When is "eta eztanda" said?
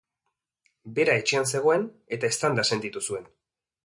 2.17-2.65